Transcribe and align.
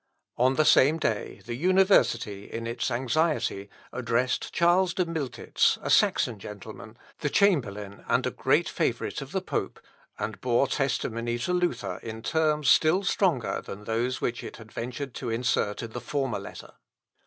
On 0.35 0.55
the 0.55 0.65
same 0.65 0.97
day 0.97 1.43
the 1.45 1.53
university, 1.53 2.51
in 2.51 2.65
its 2.65 2.89
anxiety, 2.89 3.69
addressed 3.93 4.51
Charles 4.51 4.95
de 4.95 5.05
Miltitz, 5.05 5.77
a 5.83 5.91
Saxon 5.91 6.39
gentleman, 6.39 6.97
the 7.19 7.29
chamberlain, 7.29 8.03
and 8.07 8.25
a 8.25 8.31
great 8.31 8.67
favourite 8.67 9.21
of 9.21 9.31
the 9.31 9.43
pope, 9.43 9.79
and 10.17 10.41
bore 10.41 10.65
testimony 10.65 11.37
to 11.37 11.53
Luther 11.53 11.99
in 12.01 12.23
terms 12.23 12.67
still 12.67 13.03
stronger 13.03 13.61
than 13.61 13.83
those 13.83 14.19
which 14.19 14.43
it 14.43 14.55
had 14.57 14.71
ventured 14.71 15.13
to 15.13 15.29
insert 15.29 15.83
in 15.83 15.91
the 15.91 16.01
former 16.01 16.39
letter. 16.39 16.73